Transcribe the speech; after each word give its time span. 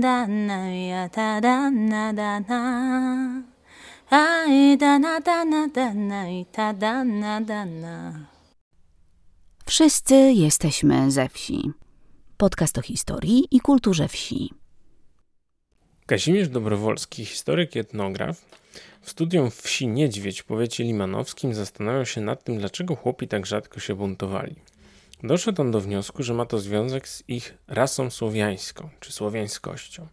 da 0.00 0.26
na 0.26 0.70
ja 0.70 1.08
ta 1.08 1.40
da 1.40 1.70
na 1.70 2.12
da 2.12 2.40
na. 2.40 3.42
Aj 4.10 4.76
da 4.76 4.98
na 4.98 5.20
da 5.20 5.44
na 5.44 5.66
da 5.66 5.92
na 5.94 6.28
i 6.30 6.44
ta 6.52 6.72
da 6.72 7.04
na 7.04 7.40
da 7.40 7.64
na. 7.64 8.26
Wszyscy 9.66 10.14
jesteśmy 10.14 11.10
ze 11.10 11.28
wsi. 11.28 11.70
Podcast 12.36 12.78
o 12.78 12.82
historii 12.82 13.48
i 13.50 13.60
kulturze 13.60 14.08
wsi. 14.08 14.50
Kazimierz 16.06 16.48
Dobrowolski, 16.48 17.24
historyk 17.24 17.76
i 17.76 17.78
etnograf, 17.78 18.44
w 19.00 19.10
studium 19.10 19.50
wsi 19.50 19.88
Niedźwiedź 19.88 20.42
w 20.42 20.44
powiecie 20.44 20.84
limanowskim 20.84 21.54
zastanawiał 21.54 22.06
się 22.06 22.20
nad 22.20 22.44
tym, 22.44 22.58
dlaczego 22.58 22.96
chłopi 22.96 23.28
tak 23.28 23.46
rzadko 23.46 23.80
się 23.80 23.94
buntowali. 23.94 24.54
Doszedł 25.22 25.62
on 25.62 25.70
do 25.70 25.80
wniosku, 25.80 26.22
że 26.22 26.34
ma 26.34 26.46
to 26.46 26.58
związek 26.58 27.08
z 27.08 27.22
ich 27.28 27.54
rasą 27.68 28.10
słowiańską 28.10 28.88
czy 29.00 29.12
słowiańskością. 29.12 30.06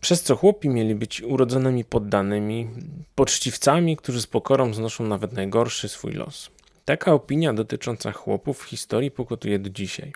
Przez 0.00 0.22
co 0.22 0.36
chłopi 0.36 0.68
mieli 0.68 0.94
być 0.94 1.22
urodzonymi 1.22 1.84
poddanymi, 1.84 2.68
poczciwcami, 3.14 3.96
którzy 3.96 4.20
z 4.20 4.26
pokorą 4.26 4.74
znoszą 4.74 5.06
nawet 5.06 5.32
najgorszy 5.32 5.88
swój 5.88 6.12
los. 6.12 6.50
Taka 6.84 7.12
opinia 7.12 7.52
dotycząca 7.52 8.12
chłopów 8.12 8.62
w 8.62 8.64
historii 8.64 9.10
pokutuje 9.10 9.58
do 9.58 9.70
dzisiaj. 9.70 10.12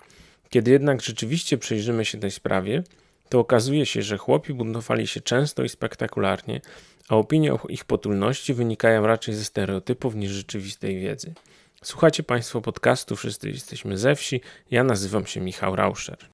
Kiedy 0.49 0.71
jednak 0.71 1.01
rzeczywiście 1.01 1.57
przyjrzymy 1.57 2.05
się 2.05 2.19
tej 2.19 2.31
sprawie, 2.31 2.83
to 3.29 3.39
okazuje 3.39 3.85
się, 3.85 4.01
że 4.01 4.17
chłopi 4.17 4.53
buntowali 4.53 5.07
się 5.07 5.21
często 5.21 5.63
i 5.63 5.69
spektakularnie, 5.69 6.61
a 7.09 7.15
opinie 7.15 7.53
o 7.53 7.59
ich 7.69 7.85
potulności 7.85 8.53
wynikają 8.53 9.07
raczej 9.07 9.33
ze 9.35 9.45
stereotypów 9.45 10.15
niż 10.15 10.31
rzeczywistej 10.31 10.99
wiedzy. 10.99 11.33
Słuchacie 11.83 12.23
Państwo 12.23 12.61
podcastu 12.61 13.15
Wszyscy 13.15 13.49
jesteśmy 13.49 13.97
ze 13.97 14.15
wsi. 14.15 14.41
Ja 14.71 14.83
nazywam 14.83 15.25
się 15.25 15.41
Michał 15.41 15.75
Rauscher. 15.75 16.29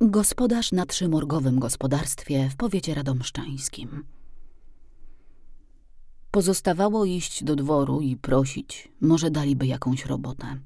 Gospodarz 0.00 0.72
na 0.72 0.86
trzymorgowym 0.86 1.58
gospodarstwie 1.60 2.48
w 2.48 2.56
powiecie 2.56 2.94
radomszczańskim. 2.94 4.04
Pozostawało 6.30 7.04
iść 7.04 7.44
do 7.44 7.56
dworu 7.56 8.00
i 8.00 8.16
prosić, 8.16 8.88
może 9.00 9.30
daliby 9.30 9.66
jakąś 9.66 10.06
robotę. 10.06 10.56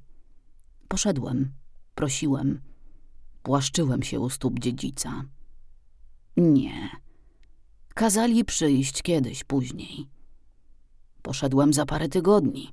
Poszedłem, 0.88 1.52
prosiłem, 1.94 2.60
płaszczyłem 3.46 4.02
się 4.02 4.20
u 4.20 4.30
stóp 4.30 4.58
dziedzica. 4.58 5.24
Nie. 6.36 6.90
Kazali 7.94 8.44
przyjść 8.44 9.02
kiedyś 9.02 9.44
później. 9.44 10.08
Poszedłem 11.22 11.72
za 11.72 11.86
parę 11.86 12.08
tygodni. 12.08 12.72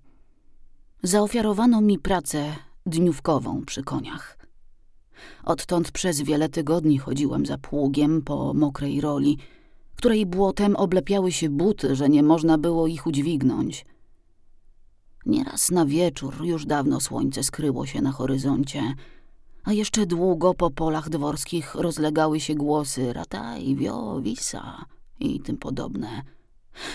Zaofiarowano 1.03 1.81
mi 1.81 1.99
pracę 1.99 2.55
dniówkową 2.85 3.65
przy 3.65 3.83
koniach. 3.83 4.37
Odtąd 5.43 5.91
przez 5.91 6.21
wiele 6.21 6.49
tygodni 6.49 6.97
chodziłem 6.97 7.45
za 7.45 7.57
pługiem 7.57 8.21
po 8.21 8.53
mokrej 8.53 9.01
roli, 9.01 9.37
której 9.95 10.25
błotem 10.25 10.75
oblepiały 10.75 11.31
się 11.31 11.49
buty, 11.49 11.95
że 11.95 12.09
nie 12.09 12.23
można 12.23 12.57
było 12.57 12.87
ich 12.87 13.07
udźwignąć. 13.07 13.85
Nieraz 15.25 15.71
na 15.71 15.85
wieczór 15.85 16.45
już 16.45 16.65
dawno 16.65 16.99
słońce 16.99 17.43
skryło 17.43 17.85
się 17.85 18.01
na 18.01 18.11
horyzoncie, 18.11 18.93
a 19.63 19.73
jeszcze 19.73 20.05
długo 20.05 20.53
po 20.53 20.71
polach 20.71 21.09
dworskich 21.09 21.75
rozlegały 21.75 22.39
się 22.39 22.55
głosy 22.55 23.13
rataj, 23.13 23.75
wio, 23.75 24.21
wisa 24.21 24.85
i 25.19 25.39
tym 25.39 25.57
podobne. 25.57 26.21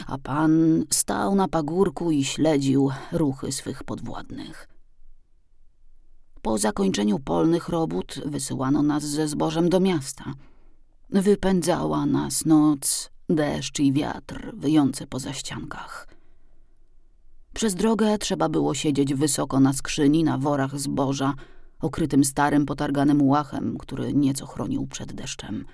A 0.07 0.19
pan 0.19 0.85
stał 0.91 1.35
na 1.35 1.49
pagórku 1.49 2.11
i 2.11 2.25
śledził 2.25 2.91
ruchy 3.13 3.53
swych 3.53 3.85
podwładnych. 3.85 4.69
Po 6.43 6.59
zakończeniu 6.59 7.19
polnych 7.19 7.69
robót 7.69 8.21
wysyłano 8.27 8.83
nas 8.83 9.05
ze 9.05 9.28
zbożem 9.28 9.69
do 9.69 9.81
miasta. 9.81 10.25
Wypędzała 11.11 12.07
nas 12.07 12.45
noc, 12.45 13.11
deszcz 13.28 13.81
i 13.81 13.93
wiatr 13.93 14.51
wyjące 14.55 15.07
po 15.07 15.19
ściankach. 15.33 16.09
Przez 17.55 17.75
drogę 17.75 18.19
trzeba 18.19 18.49
było 18.49 18.75
siedzieć 18.75 19.15
wysoko 19.15 19.61
na 19.61 19.73
skrzyni 19.73 20.25
na 20.25 20.39
worach 20.39 20.78
zboża, 20.78 21.34
okrytym 21.81 22.25
starym, 22.25 22.66
potarganym 22.66 23.22
łachem, 23.22 23.78
który 23.78 24.15
nieco 24.15 24.47
chronił 24.47 24.87
przed 24.87 25.12
deszczem. 25.12 25.65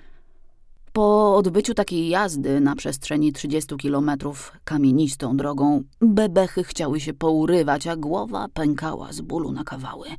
Po 0.93 1.37
odbyciu 1.37 1.73
takiej 1.73 2.09
jazdy 2.09 2.61
na 2.61 2.75
przestrzeni 2.75 3.33
30 3.33 3.75
kilometrów 3.75 4.51
kamienistą 4.63 5.37
drogą, 5.37 5.83
bebechy 6.01 6.63
chciały 6.63 6.99
się 6.99 7.13
pourywać, 7.13 7.87
a 7.87 7.95
głowa 7.95 8.47
pękała 8.53 9.13
z 9.13 9.21
bólu 9.21 9.51
na 9.51 9.63
kawały– 9.63 10.07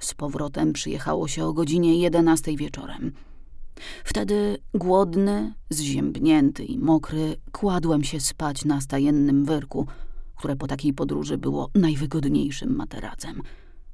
z 0.00 0.14
powrotem 0.14 0.72
przyjechało 0.72 1.28
się 1.28 1.44
o 1.44 1.52
godzinie 1.52 2.00
jedenastej 2.00 2.56
wieczorem. 2.56 3.12
Wtedy, 4.04 4.58
głodny, 4.74 5.54
zziębnięty 5.70 6.64
i 6.64 6.78
mokry, 6.78 7.36
kładłem 7.52 8.04
się 8.04 8.20
spać 8.20 8.64
na 8.64 8.80
stajennym 8.80 9.44
wyrku, 9.44 9.86
które 10.36 10.56
po 10.56 10.66
takiej 10.66 10.92
podróży 10.92 11.38
było 11.38 11.70
najwygodniejszym 11.74 12.76
materacem, 12.76 13.42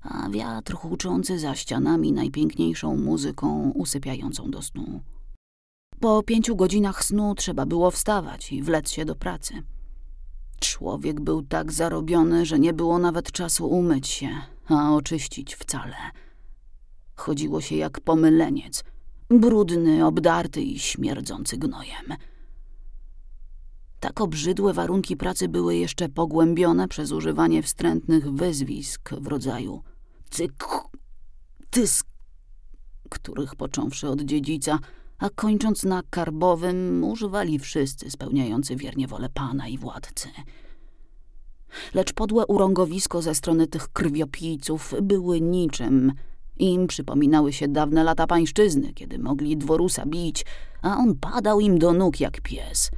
a 0.08 0.30
wiatr 0.30 0.74
huczący 0.74 1.38
za 1.38 1.54
ścianami 1.54 2.12
najpiękniejszą 2.12 2.96
muzyką 2.96 3.72
usypiającą 3.74 4.50
do 4.50 4.62
snu. 4.62 5.00
Po 6.00 6.22
pięciu 6.22 6.56
godzinach 6.56 7.04
snu 7.04 7.34
trzeba 7.34 7.66
było 7.66 7.90
wstawać 7.90 8.52
i 8.52 8.62
wlec 8.62 8.90
się 8.90 9.04
do 9.04 9.14
pracy. 9.14 9.54
Człowiek 10.60 11.20
był 11.20 11.42
tak 11.42 11.72
zarobiony, 11.72 12.46
że 12.46 12.58
nie 12.58 12.72
było 12.72 12.98
nawet 12.98 13.32
czasu 13.32 13.68
umyć 13.68 14.08
się, 14.08 14.28
a 14.68 14.94
oczyścić 14.94 15.54
wcale. 15.54 15.96
Chodziło 17.14 17.60
się 17.60 17.76
jak 17.76 18.00
pomyleniec, 18.00 18.84
brudny, 19.30 20.06
obdarty 20.06 20.62
i 20.62 20.78
śmierdzący 20.78 21.56
gnojem. 21.56 22.14
Tak 24.00 24.20
obrzydłe 24.20 24.72
warunki 24.72 25.16
pracy 25.16 25.48
były 25.48 25.76
jeszcze 25.76 26.08
pogłębione 26.08 26.88
przez 26.88 27.12
używanie 27.12 27.62
wstrętnych 27.62 28.32
wyzwisk 28.32 29.10
w 29.10 29.26
rodzaju 29.26 29.82
cyk, 30.30 30.64
tysk, 31.70 32.06
których 33.10 33.54
począwszy 33.54 34.08
od 34.08 34.20
dziedzica, 34.20 34.78
a 35.18 35.30
kończąc 35.30 35.84
na 35.84 36.02
karbowym, 36.10 37.04
używali 37.04 37.58
wszyscy 37.58 38.10
spełniający 38.10 38.76
wiernie 38.76 39.08
wolę 39.08 39.28
pana 39.28 39.68
i 39.68 39.78
władcy– 39.78 40.28
lecz 41.94 42.12
podłe 42.12 42.46
urągowisko 42.46 43.22
ze 43.22 43.34
strony 43.34 43.66
tych 43.66 43.88
krwiopijców 43.88 44.94
były 45.02 45.40
niczym. 45.40 46.12
Im 46.58 46.86
przypominały 46.86 47.52
się 47.52 47.68
dawne 47.68 48.04
lata 48.04 48.26
pańszczyzny, 48.26 48.92
kiedy 48.92 49.18
mogli 49.18 49.56
dworusa 49.56 50.06
bić, 50.06 50.44
a 50.82 50.96
on 50.96 51.14
padał 51.14 51.60
im 51.60 51.78
do 51.78 51.92
nóg 51.92 52.20
jak 52.20 52.40
pies. 52.40 52.90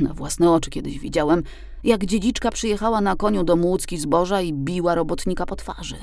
Na 0.00 0.14
własne 0.14 0.50
oczy 0.50 0.70
kiedyś 0.70 0.98
widziałem, 0.98 1.42
jak 1.84 2.06
dziedziczka 2.06 2.50
przyjechała 2.50 3.00
na 3.00 3.16
koniu 3.16 3.44
do 3.44 3.56
młódzki 3.56 3.98
zboża 3.98 4.40
i 4.40 4.52
biła 4.52 4.94
robotnika 4.94 5.46
po 5.46 5.56
twarzy. 5.56 5.96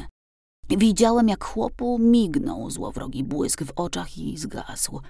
Widziałem, 0.70 1.30
jak 1.30 1.44
chłopu 1.44 2.00
mignął 2.00 2.72
złowrogi 2.72 3.24
błysk 3.24 3.64
w 3.64 3.72
oczach 3.76 4.18
i 4.18 4.38
zgasł. 4.38 5.02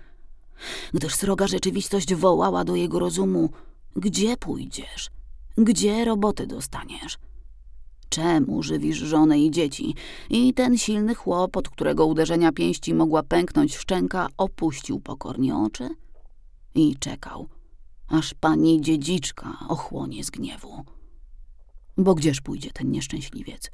Gdyż 0.94 1.16
sroga 1.16 1.48
rzeczywistość 1.48 2.16
wołała 2.16 2.64
do 2.64 2.76
jego 2.76 3.00
rozumu– 3.00 3.50
gdzie 3.96 4.38
pójdziesz? 4.38 5.10
Gdzie 5.58 6.06
roboty 6.06 6.48
dostaniesz? 6.48 7.18
Czemu 8.10 8.64
żywisz 8.64 8.98
żonę 8.98 9.40
i 9.40 9.52
dzieci? 9.52 9.96
I 10.30 10.54
ten 10.54 10.78
silny 10.78 11.16
chłop, 11.16 11.58
od 11.58 11.70
którego 11.70 12.06
uderzenia 12.06 12.52
pięści 12.52 12.94
mogła 12.94 13.24
pęknąć 13.24 13.78
szczęka, 13.78 14.28
opuścił 14.38 15.00
pokornie 15.00 15.58
oczy 15.58 15.90
i 16.76 16.96
czekał, 17.00 17.48
aż 18.08 18.34
pani 18.34 18.82
dziedziczka 18.82 19.58
ochłonie 19.70 20.24
z 20.24 20.30
gniewu. 20.30 20.84
Bo 21.98 22.16
gdzież 22.16 22.42
pójdzie 22.42 22.72
ten 22.72 22.92
nieszczęśliwiec? 22.92 23.72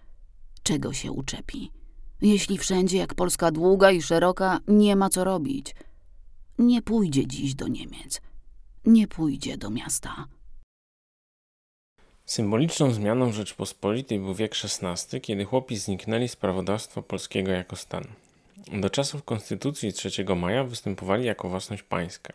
Czego 0.63 0.93
się 0.93 1.11
uczepi? 1.11 1.71
Jeśli 2.21 2.57
wszędzie, 2.57 2.97
jak 2.97 3.15
Polska 3.15 3.51
długa 3.51 3.91
i 3.91 4.01
szeroka, 4.01 4.59
nie 4.67 4.95
ma 4.95 5.09
co 5.09 5.23
robić. 5.23 5.75
Nie 6.59 6.81
pójdzie 6.81 7.27
dziś 7.27 7.55
do 7.55 7.67
Niemiec. 7.67 8.21
Nie 8.85 9.07
pójdzie 9.07 9.57
do 9.57 9.69
miasta. 9.69 10.27
Symboliczną 12.25 12.91
zmianą 12.91 13.31
Rzeczpospolitej 13.31 14.19
był 14.19 14.35
wiek 14.35 14.55
XVI, 14.63 15.21
kiedy 15.21 15.45
chłopi 15.45 15.77
zniknęli 15.77 16.27
z 16.27 16.35
prawodawstwa 16.35 17.01
polskiego 17.01 17.51
jako 17.51 17.75
stan. 17.75 18.03
Do 18.67 18.89
czasów 18.89 19.23
Konstytucji 19.23 19.93
3 19.93 20.25
maja 20.35 20.63
występowali 20.63 21.25
jako 21.25 21.49
własność 21.49 21.83
pańska. 21.83 22.33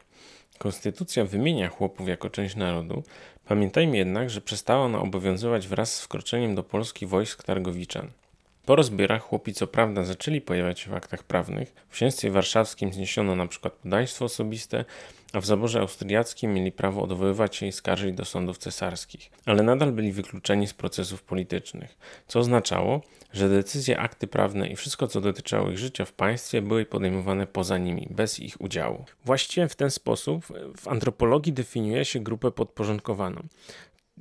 Konstytucja 0.59 1.25
wymienia 1.25 1.69
chłopów 1.69 2.09
jako 2.09 2.31
część 2.31 2.57
narodu, 2.57 3.03
pamiętajmy 3.45 3.97
jednak, 3.97 4.31
że 4.31 4.41
przestała 4.41 4.85
ona 4.85 4.99
obowiązywać 4.99 5.69
wraz 5.69 5.97
z 5.97 6.01
wkroczeniem 6.01 6.55
do 6.55 6.63
Polski 6.63 7.07
wojsk 7.07 7.43
Targowiczan. 7.43 8.11
Po 8.67 8.77
rozbiorach 8.77 9.23
chłopi 9.23 9.53
co 9.53 9.67
prawda 9.67 10.05
zaczęli 10.05 10.41
pojawiać 10.41 10.81
się 10.81 10.91
w 10.91 10.95
aktach 10.95 11.23
prawnych. 11.23 11.75
W 11.89 11.93
księstwie 11.93 12.31
warszawskim 12.31 12.93
zniesiono 12.93 13.49
przykład 13.49 13.73
podaństwo 13.73 14.25
osobiste, 14.25 14.85
a 15.33 15.41
w 15.41 15.47
zaborze 15.47 15.81
austriackim 15.81 16.55
mieli 16.55 16.73
prawo 16.73 17.03
odwoływać 17.03 17.57
się 17.57 17.67
i 17.67 17.73
skarżyć 17.73 18.15
do 18.15 18.25
sądów 18.25 18.59
cesarskich, 18.59 19.31
ale 19.45 19.63
nadal 19.63 19.93
byli 19.93 20.13
wykluczeni 20.13 20.67
z 20.67 20.75
procesów 20.75 21.23
politycznych, 21.23 21.99
co 22.27 22.39
oznaczało, 22.39 23.03
że 23.33 23.49
decyzje, 23.49 23.99
akty 23.99 24.27
prawne 24.27 24.69
i 24.69 24.77
wszystko, 24.77 25.07
co 25.07 25.21
dotyczyło 25.21 25.71
ich 25.71 25.79
życia 25.79 26.05
w 26.05 26.13
państwie, 26.13 26.63
były 26.63 26.85
podejmowane 26.85 27.47
poza 27.47 27.79
nimi, 27.79 28.09
bez 28.11 28.41
ich 28.41 28.61
udziału. 28.61 29.05
Właściwie 29.25 29.69
w 29.69 29.77
ten 29.77 29.91
sposób 29.91 30.47
w 30.77 30.89
antropologii 30.89 31.53
definiuje 31.53 32.05
się 32.05 32.21
grupę 32.21 32.51
podporządkowaną. 32.51 33.43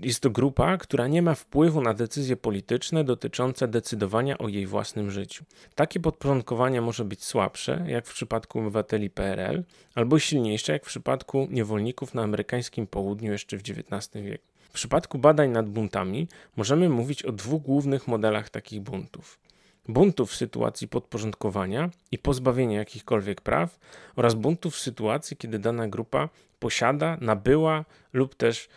Jest 0.01 0.19
to 0.19 0.29
grupa, 0.29 0.77
która 0.77 1.07
nie 1.07 1.21
ma 1.21 1.35
wpływu 1.35 1.81
na 1.81 1.93
decyzje 1.93 2.37
polityczne 2.37 3.03
dotyczące 3.03 3.67
decydowania 3.67 4.37
o 4.37 4.47
jej 4.47 4.67
własnym 4.67 5.11
życiu. 5.11 5.45
Takie 5.75 5.99
podporządkowanie 5.99 6.81
może 6.81 7.05
być 7.05 7.23
słabsze, 7.23 7.85
jak 7.87 8.07
w 8.07 8.13
przypadku 8.13 8.59
obywateli 8.59 9.09
PRL, 9.09 9.63
albo 9.95 10.19
silniejsze, 10.19 10.73
jak 10.73 10.83
w 10.83 10.87
przypadku 10.87 11.47
niewolników 11.51 12.13
na 12.13 12.23
amerykańskim 12.23 12.87
południu 12.87 13.31
jeszcze 13.31 13.57
w 13.57 13.61
XIX 13.61 14.23
wieku. 14.23 14.43
W 14.59 14.71
przypadku 14.71 15.17
badań 15.17 15.49
nad 15.49 15.69
buntami 15.69 16.27
możemy 16.55 16.89
mówić 16.89 17.23
o 17.23 17.31
dwóch 17.31 17.61
głównych 17.61 18.07
modelach 18.07 18.49
takich 18.49 18.81
buntów. 18.81 19.39
Buntów 19.87 20.31
w 20.31 20.35
sytuacji 20.35 20.87
podporządkowania 20.87 21.89
i 22.11 22.17
pozbawienia 22.17 22.77
jakichkolwiek 22.77 23.41
praw 23.41 23.79
oraz 24.15 24.33
buntów 24.33 24.75
w 24.75 24.79
sytuacji, 24.79 25.37
kiedy 25.37 25.59
dana 25.59 25.87
grupa 25.87 26.29
posiada, 26.59 27.17
nabyła 27.21 27.85
lub 28.13 28.35
też 28.35 28.69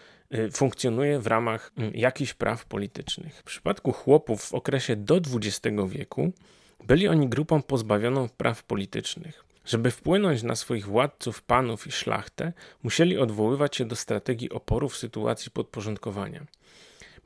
funkcjonuje 0.52 1.18
w 1.18 1.26
ramach 1.26 1.72
mm, 1.76 1.92
jakichś 1.94 2.34
praw 2.34 2.66
politycznych. 2.66 3.34
W 3.34 3.42
przypadku 3.42 3.92
chłopów 3.92 4.42
w 4.42 4.54
okresie 4.54 4.96
do 4.96 5.16
XX 5.16 5.76
wieku 5.88 6.32
byli 6.84 7.08
oni 7.08 7.28
grupą 7.28 7.62
pozbawioną 7.62 8.28
praw 8.28 8.62
politycznych. 8.62 9.44
Żeby 9.64 9.90
wpłynąć 9.90 10.42
na 10.42 10.56
swoich 10.56 10.86
władców, 10.86 11.42
panów 11.42 11.86
i 11.86 11.92
szlachtę, 11.92 12.52
musieli 12.82 13.18
odwoływać 13.18 13.76
się 13.76 13.84
do 13.84 13.96
strategii 13.96 14.50
oporu 14.50 14.88
w 14.88 14.96
sytuacji 14.96 15.50
podporządkowania. 15.50 16.46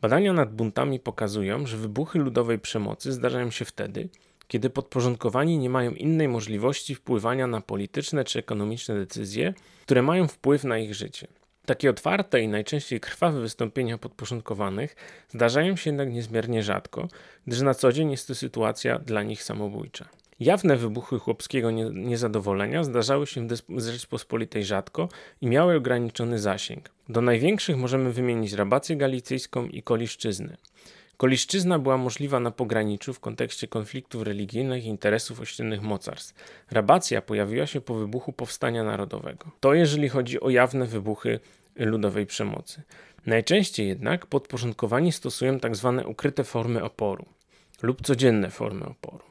Badania 0.00 0.32
nad 0.32 0.54
buntami 0.54 1.00
pokazują, 1.00 1.66
że 1.66 1.76
wybuchy 1.76 2.18
ludowej 2.18 2.58
przemocy 2.58 3.12
zdarzają 3.12 3.50
się 3.50 3.64
wtedy, 3.64 4.08
kiedy 4.48 4.70
podporządkowani 4.70 5.58
nie 5.58 5.70
mają 5.70 5.90
innej 5.90 6.28
możliwości 6.28 6.94
wpływania 6.94 7.46
na 7.46 7.60
polityczne 7.60 8.24
czy 8.24 8.38
ekonomiczne 8.38 8.94
decyzje, 8.94 9.54
które 9.82 10.02
mają 10.02 10.28
wpływ 10.28 10.64
na 10.64 10.78
ich 10.78 10.94
życie. 10.94 11.28
Takie 11.66 11.90
otwarte 11.90 12.40
i 12.40 12.48
najczęściej 12.48 13.00
krwawe 13.00 13.40
wystąpienia 13.40 13.98
podporządkowanych 13.98 14.96
zdarzają 15.28 15.76
się 15.76 15.90
jednak 15.90 16.12
niezmiernie 16.12 16.62
rzadko, 16.62 17.08
gdyż 17.46 17.60
na 17.60 17.74
co 17.74 17.92
dzień 17.92 18.10
jest 18.10 18.28
to 18.28 18.34
sytuacja 18.34 18.98
dla 18.98 19.22
nich 19.22 19.42
samobójcza. 19.42 20.08
Jawne 20.40 20.76
wybuchy 20.76 21.18
chłopskiego 21.18 21.70
niezadowolenia 21.92 22.84
zdarzały 22.84 23.26
się 23.26 23.48
w 23.68 23.80
Rzeczpospolitej 23.80 24.64
rzadko 24.64 25.08
i 25.40 25.46
miały 25.46 25.76
ograniczony 25.76 26.38
zasięg. 26.38 26.90
Do 27.08 27.20
największych 27.20 27.76
możemy 27.76 28.12
wymienić 28.12 28.52
Rabację 28.52 28.96
Galicyjską 28.96 29.66
i 29.66 29.82
Koliszczyznę. 29.82 30.56
Koliszczyzna 31.22 31.78
była 31.78 31.96
możliwa 31.96 32.40
na 32.40 32.50
pograniczu 32.50 33.14
w 33.14 33.20
kontekście 33.20 33.68
konfliktów 33.68 34.22
religijnych 34.22 34.84
i 34.84 34.88
interesów 34.88 35.40
ościennych 35.40 35.82
mocarstw. 35.82 36.34
Rabacja 36.70 37.22
pojawiła 37.22 37.66
się 37.66 37.80
po 37.80 37.94
wybuchu 37.94 38.32
Powstania 38.32 38.84
Narodowego. 38.84 39.50
To 39.60 39.74
jeżeli 39.74 40.08
chodzi 40.08 40.40
o 40.40 40.50
jawne 40.50 40.86
wybuchy 40.86 41.40
ludowej 41.76 42.26
przemocy. 42.26 42.82
Najczęściej 43.26 43.88
jednak 43.88 44.26
podporządkowani 44.26 45.12
stosują 45.12 45.60
tzw. 45.60 45.94
Tak 45.98 46.08
ukryte 46.08 46.44
formy 46.44 46.84
oporu 46.84 47.26
lub 47.82 48.02
codzienne 48.02 48.50
formy 48.50 48.84
oporu. 48.84 49.24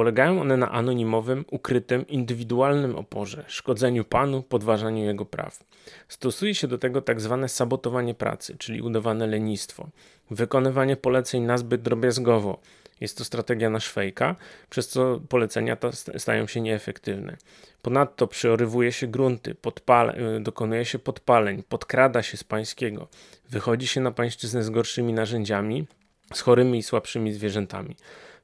Polegają 0.00 0.40
one 0.40 0.56
na 0.56 0.70
anonimowym, 0.70 1.44
ukrytym, 1.50 2.06
indywidualnym 2.06 2.96
oporze, 2.96 3.44
szkodzeniu 3.48 4.04
panu, 4.04 4.42
podważaniu 4.42 5.04
jego 5.04 5.24
praw. 5.24 5.64
Stosuje 6.08 6.54
się 6.54 6.68
do 6.68 6.78
tego. 6.78 7.02
Tak 7.02 7.20
sabotowanie 7.48 8.14
pracy, 8.14 8.56
czyli 8.58 8.82
udawane 8.82 9.26
lenistwo, 9.26 9.88
wykonywanie 10.30 10.96
poleceń 10.96 11.42
nazbyt 11.42 11.82
drobiazgowo. 11.82 12.60
Jest 13.00 13.18
to 13.18 13.24
strategia 13.24 13.70
na 13.70 13.80
szwejka, 13.80 14.36
przez 14.70 14.88
co 14.88 15.20
polecenia 15.28 15.76
te 15.76 15.90
stają 16.18 16.46
się 16.46 16.60
nieefektywne. 16.60 17.36
Ponadto 17.82 18.26
przyorywuje 18.26 18.92
się 18.92 19.06
grunty, 19.06 19.50
y, 19.50 20.40
dokonuje 20.40 20.84
się 20.84 20.98
podpaleń, 20.98 21.62
podkrada 21.68 22.22
się 22.22 22.36
z 22.36 22.44
pańskiego, 22.44 23.08
wychodzi 23.50 23.86
się 23.86 24.00
na 24.00 24.10
pańszczyznę 24.10 24.62
z 24.62 24.70
gorszymi 24.70 25.12
narzędziami, 25.12 25.86
z 26.34 26.40
chorymi 26.40 26.78
i 26.78 26.82
słabszymi 26.82 27.32
zwierzętami. 27.32 27.96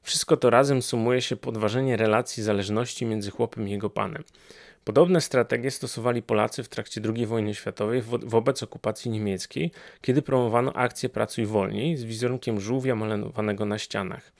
Wszystko 0.07 0.37
to 0.37 0.49
razem 0.49 0.81
sumuje 0.81 1.21
się 1.21 1.35
podważenie 1.35 1.97
relacji 1.97 2.43
zależności 2.43 3.05
między 3.05 3.31
chłopem 3.31 3.67
i 3.67 3.71
jego 3.71 3.89
panem. 3.89 4.23
Podobne 4.83 5.21
strategie 5.21 5.71
stosowali 5.71 6.21
Polacy 6.21 6.63
w 6.63 6.69
trakcie 6.69 7.01
II 7.15 7.25
wojny 7.25 7.55
światowej 7.55 8.01
wo 8.01 8.17
wobec 8.17 8.63
okupacji 8.63 9.11
niemieckiej, 9.11 9.71
kiedy 10.01 10.21
promowano 10.21 10.73
akcję 10.73 11.09
Pracuj 11.09 11.45
wolniej 11.45 11.97
z 11.97 12.03
wizerunkiem 12.03 12.59
żółwia 12.59 12.95
malowanego 12.95 13.65
na 13.65 13.77
ścianach. 13.77 14.31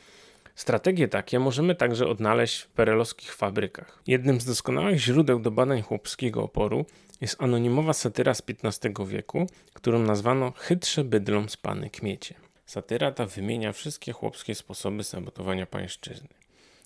Strategie 0.56 1.08
takie 1.08 1.40
możemy 1.40 1.76
także 1.76 2.08
odnaleźć 2.08 2.60
w 2.60 2.68
perelowskich 2.68 3.36
fabrykach. 3.36 4.00
Jednym 4.08 4.42
z 4.42 4.46
doskonałych 4.46 5.00
źródeł 5.00 5.40
do 5.40 5.52
badań 5.52 5.82
chłopskiego 5.82 6.44
oporu 6.44 6.86
jest 7.22 7.42
anonimowa 7.42 7.94
satyra 7.94 8.34
z 8.34 8.42
XV 8.64 9.06
wieku, 9.08 9.48
którą 9.74 10.00
nazwano 10.00 10.54
Chytrze 10.58 11.04
bydlom 11.04 11.50
spany 11.50 11.90
kmiecie. 11.90 12.47
Satyra 12.68 13.12
ta 13.12 13.26
wymienia 13.26 13.74
wszystkie 13.74 14.12
chłopskie 14.12 14.56
sposoby 14.56 15.04
sabotowania 15.04 15.66
pańszczyzny. 15.66 16.28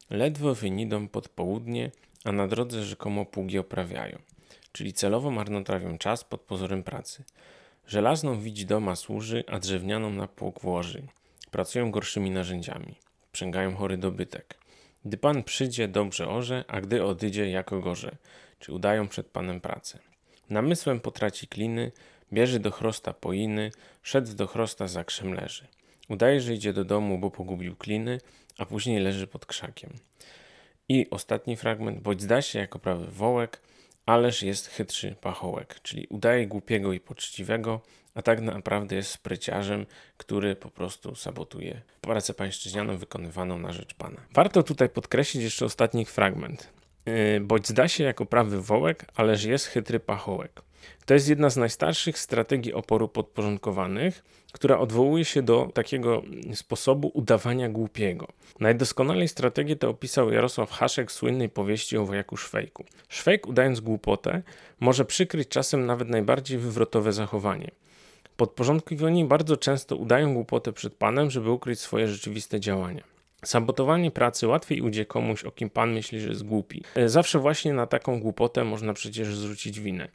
Ledwo 0.09 0.55
wynidą 0.55 1.07
pod 1.07 1.29
południe, 1.29 1.91
a 2.23 2.31
na 2.31 2.47
drodze 2.47 2.83
rzekomo 2.83 3.25
pługi 3.25 3.59
oprawiają, 3.59 4.19
czyli 4.71 4.93
celowo 4.93 5.31
marnotrawią 5.31 5.97
czas 5.97 6.23
pod 6.23 6.41
pozorem 6.41 6.83
pracy. 6.83 7.23
Żelazną 7.87 8.39
widzi 8.39 8.65
doma 8.65 8.95
służy, 8.95 9.43
a 9.47 9.59
drewnianą 9.59 10.09
na 10.09 10.27
pług 10.27 10.61
włoży. 10.61 11.03
Pracują 11.51 11.91
gorszymi 11.91 12.31
narzędziami. 12.31 12.95
Przęgają 13.31 13.75
chory 13.75 13.97
dobytek. 13.97 14.57
Gdy 15.05 15.17
pan 15.17 15.43
przyjdzie, 15.43 15.87
dobrze 15.87 16.27
orze, 16.27 16.65
a 16.67 16.81
gdy 16.81 17.05
odejdzie, 17.05 17.49
jako 17.49 17.79
gorze, 17.79 18.15
czy 18.59 18.73
udają 18.73 19.07
przed 19.07 19.27
panem 19.27 19.61
pracę. 19.61 19.99
Namysłem 20.49 20.99
potraci 20.99 21.47
kliny, 21.47 21.91
bierze 22.33 22.59
do 22.59 22.71
chrosta 22.71 23.13
poiny, 23.13 23.71
szedł 24.03 24.33
do 24.35 24.47
chrosta 24.47 24.87
za 24.87 25.03
krzem 25.03 25.33
leży. 25.33 25.67
Udaje, 26.09 26.41
że 26.41 26.53
idzie 26.53 26.73
do 26.73 26.85
domu, 26.85 27.17
bo 27.17 27.31
pogubił 27.31 27.75
kliny, 27.75 28.21
a 28.57 28.65
później 28.65 28.99
leży 28.99 29.27
pod 29.27 29.45
krzakiem. 29.45 29.89
I 30.89 31.09
ostatni 31.09 31.55
fragment, 31.55 31.99
bądź 31.99 32.21
zda 32.21 32.41
się 32.41 32.59
jako 32.59 32.79
prawy 32.79 33.07
wołek, 33.07 33.61
ależ 34.05 34.43
jest 34.43 34.67
chytrzy 34.67 35.15
pachołek, 35.21 35.79
czyli 35.81 36.07
udaje 36.09 36.47
głupiego 36.47 36.93
i 36.93 36.99
poczciwego, 36.99 37.81
a 38.13 38.21
tak 38.21 38.41
naprawdę 38.41 38.95
jest 38.95 39.11
spryciarzem, 39.11 39.85
który 40.17 40.55
po 40.55 40.69
prostu 40.69 41.15
sabotuje 41.15 41.81
pracę 42.01 42.33
pańszczyźnianą 42.33 42.97
wykonywaną 42.97 43.59
na 43.59 43.73
rzecz 43.73 43.93
Pana. 43.93 44.21
Warto 44.33 44.63
tutaj 44.63 44.89
podkreślić 44.89 45.43
jeszcze 45.43 45.65
ostatni 45.65 46.05
fragment. 46.05 46.69
Yy, 47.05 47.39
bądź 47.41 47.67
zda 47.67 47.87
się 47.87 48.03
jako 48.03 48.25
prawy 48.25 48.61
wołek, 48.61 49.05
ależ 49.15 49.43
jest 49.43 49.65
chytry 49.65 49.99
pachołek. 49.99 50.61
To 51.05 51.13
jest 51.13 51.29
jedna 51.29 51.49
z 51.49 51.57
najstarszych 51.57 52.19
strategii 52.19 52.73
oporu 52.73 53.07
podporządkowanych, 53.07 54.23
która 54.51 54.77
odwołuje 54.79 55.25
się 55.25 55.41
do 55.41 55.69
takiego 55.73 56.21
sposobu 56.53 57.11
udawania 57.13 57.69
głupiego. 57.69 58.27
Najdoskonalej 58.59 59.27
strategię 59.27 59.75
tę 59.75 59.87
opisał 59.87 60.31
Jarosław 60.31 60.71
Haszek 60.71 61.11
w 61.11 61.13
słynnej 61.13 61.49
powieści 61.49 61.97
o 61.97 62.05
wojaku 62.05 62.37
Szwejku. 62.37 62.85
Szwejk, 63.09 63.47
udając 63.47 63.79
głupotę, 63.79 64.41
może 64.79 65.05
przykryć 65.05 65.47
czasem 65.47 65.85
nawet 65.85 66.09
najbardziej 66.09 66.57
wywrotowe 66.57 67.13
zachowanie. 67.13 67.71
Podporządkowani 68.37 69.25
bardzo 69.25 69.57
często 69.57 69.95
udają 69.95 70.33
głupotę 70.33 70.73
przed 70.73 70.93
panem, 70.95 71.31
żeby 71.31 71.51
ukryć 71.51 71.79
swoje 71.79 72.07
rzeczywiste 72.07 72.59
działania. 72.59 73.10
Sabotowanie 73.45 74.11
pracy 74.11 74.47
łatwiej 74.47 74.81
ujdzie 74.81 75.05
komuś, 75.05 75.43
o 75.43 75.51
kim 75.51 75.69
pan 75.69 75.93
myśli, 75.93 76.19
że 76.19 76.29
jest 76.29 76.43
głupi. 76.43 76.83
E, 76.95 77.09
zawsze 77.09 77.39
właśnie 77.39 77.73
na 77.73 77.87
taką 77.87 78.19
głupotę 78.19 78.63
można 78.63 78.93
przecież 78.93 79.35
zrzucić 79.35 79.79
winę. 79.79 80.07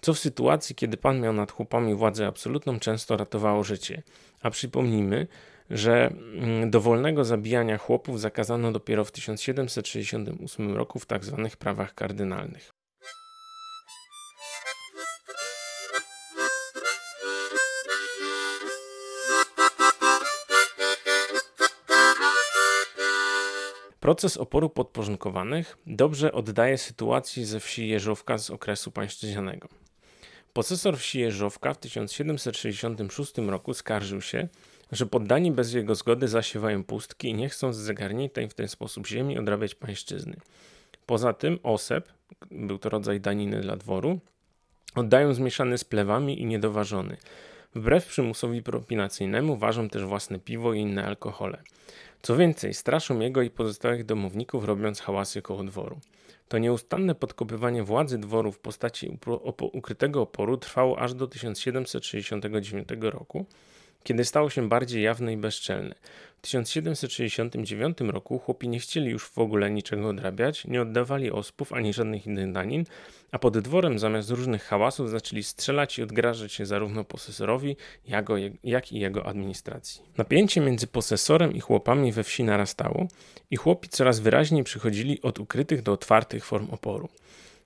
Co 0.00 0.14
w 0.14 0.18
sytuacji, 0.18 0.74
kiedy 0.74 0.96
pan 0.96 1.20
miał 1.20 1.32
nad 1.32 1.52
chłopami 1.52 1.94
władzę 1.94 2.26
absolutną, 2.26 2.78
często 2.78 3.16
ratowało 3.16 3.64
życie. 3.64 4.02
A 4.42 4.50
przypomnijmy, 4.50 5.26
że 5.70 6.06
mm, 6.06 6.70
dowolnego 6.70 7.24
zabijania 7.24 7.78
chłopów 7.78 8.20
zakazano 8.20 8.72
dopiero 8.72 9.04
w 9.04 9.12
1768 9.12 10.76
roku 10.76 10.98
w 10.98 11.06
tzw. 11.06 11.40
Tak 11.42 11.56
prawach 11.56 11.94
kardynalnych. 11.94 12.77
Proces 24.00 24.36
oporu 24.36 24.70
podporządkowanych 24.70 25.78
dobrze 25.86 26.32
oddaje 26.32 26.78
sytuacji 26.78 27.44
ze 27.44 27.60
wsi 27.60 27.88
Jeżowka 27.88 28.38
z 28.38 28.50
okresu 28.50 28.90
pańszczyźnianego. 28.90 29.68
Posesor 30.52 30.98
wsi 30.98 31.20
Jeżowka 31.20 31.74
w 31.74 31.78
1766 31.78 33.38
roku 33.38 33.74
skarżył 33.74 34.20
się, 34.20 34.48
że 34.92 35.06
poddani 35.06 35.52
bez 35.52 35.72
jego 35.72 35.94
zgody 35.94 36.28
zasiewają 36.28 36.84
pustki 36.84 37.28
i 37.28 37.34
nie 37.34 37.48
chcą 37.48 37.72
z 37.72 37.76
zagarniętej 37.76 38.48
w 38.48 38.54
ten 38.54 38.68
sposób 38.68 39.06
ziemi 39.06 39.38
odrabiać 39.38 39.74
pańszczyzny. 39.74 40.36
Poza 41.06 41.32
tym 41.32 41.58
osep, 41.62 42.08
był 42.50 42.78
to 42.78 42.88
rodzaj 42.88 43.20
daniny 43.20 43.60
dla 43.60 43.76
dworu, 43.76 44.20
oddają 44.94 45.34
zmieszany 45.34 45.78
z 45.78 45.84
plewami 45.84 46.42
i 46.42 46.46
niedoważony. 46.46 47.16
Wbrew 47.74 48.06
przymusowi 48.06 48.62
propinacyjnemu 48.62 49.56
ważą 49.56 49.88
też 49.88 50.04
własne 50.04 50.38
piwo 50.38 50.72
i 50.72 50.80
inne 50.80 51.04
alkohole. 51.04 51.62
Co 52.22 52.36
więcej, 52.36 52.74
straszą 52.74 53.20
jego 53.20 53.42
i 53.42 53.50
pozostałych 53.50 54.04
domowników, 54.04 54.64
robiąc 54.64 55.00
hałasy 55.00 55.42
koło 55.42 55.64
dworu. 55.64 56.00
To 56.48 56.58
nieustanne 56.58 57.14
podkopywanie 57.14 57.82
władzy 57.82 58.18
dworu 58.18 58.52
w 58.52 58.58
postaci 58.58 59.18
ukrytego 59.72 60.22
oporu 60.22 60.56
trwało 60.56 60.98
aż 60.98 61.14
do 61.14 61.26
1769 61.26 62.88
roku, 63.00 63.46
kiedy 64.02 64.24
stało 64.24 64.50
się 64.50 64.68
bardziej 64.68 65.02
jawne 65.02 65.32
i 65.32 65.36
bezczelne. 65.36 65.94
W 66.38 66.40
1769 66.40 67.98
roku 68.00 68.38
chłopi 68.38 68.68
nie 68.68 68.78
chcieli 68.78 69.10
już 69.10 69.28
w 69.28 69.38
ogóle 69.38 69.70
niczego 69.70 70.08
odrabiać, 70.08 70.64
nie 70.64 70.82
oddawali 70.82 71.30
ospów 71.30 71.72
ani 71.72 71.92
żadnych 71.92 72.26
innych 72.26 72.52
danin, 72.52 72.84
a 73.32 73.38
pod 73.38 73.58
dworem 73.58 73.98
zamiast 73.98 74.30
różnych 74.30 74.64
hałasów 74.64 75.10
zaczęli 75.10 75.42
strzelać 75.42 75.98
i 75.98 76.02
odgrażać 76.02 76.52
się 76.52 76.66
zarówno 76.66 77.04
posesorowi, 77.04 77.76
jak 78.64 78.92
i 78.92 79.00
jego 79.00 79.26
administracji. 79.26 80.02
Napięcie 80.16 80.60
między 80.60 80.86
posesorem 80.86 81.52
i 81.52 81.60
chłopami 81.60 82.12
we 82.12 82.24
wsi 82.24 82.44
narastało 82.44 83.08
i 83.50 83.56
chłopi 83.56 83.88
coraz 83.88 84.20
wyraźniej 84.20 84.64
przychodzili 84.64 85.22
od 85.22 85.38
ukrytych 85.38 85.82
do 85.82 85.92
otwartych 85.92 86.44
form 86.44 86.70
oporu. 86.70 87.08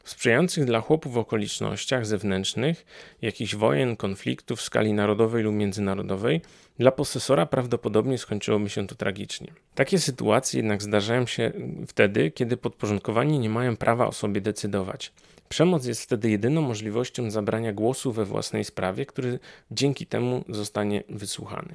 W 0.04 0.11
sprzyjających 0.11 0.64
dla 0.64 0.80
chłopów 0.80 1.16
okolicznościach 1.16 2.06
zewnętrznych, 2.06 2.87
jakichś 3.23 3.54
wojen, 3.54 3.97
konfliktów 3.97 4.59
w 4.59 4.62
skali 4.62 4.92
narodowej 4.92 5.42
lub 5.42 5.54
międzynarodowej, 5.54 6.40
dla 6.78 6.92
posesora 6.92 7.47
prawdopodobnie 7.47 8.18
skończyłoby 8.18 8.71
się 8.71 8.87
to 8.87 8.94
tragicznie. 8.94 9.52
Takie 9.75 9.99
sytuacje 9.99 10.59
jednak 10.59 10.82
zdarzają 10.82 11.26
się 11.26 11.52
wtedy, 11.87 12.30
kiedy 12.30 12.56
podporządkowani 12.56 13.38
nie 13.38 13.50
mają 13.50 13.76
prawa 13.76 14.06
o 14.06 14.12
sobie 14.12 14.40
decydować. 14.40 15.12
Przemoc 15.49 15.87
jest 15.87 16.02
wtedy 16.02 16.30
jedyną 16.30 16.61
możliwością 16.61 17.30
zabrania 17.30 17.73
głosu 17.73 18.12
we 18.12 18.25
własnej 18.25 18.64
sprawie, 18.64 19.06
który 19.06 19.38
dzięki 19.71 20.06
temu 20.06 20.44
zostanie 20.49 21.02
wysłuchany. 21.09 21.75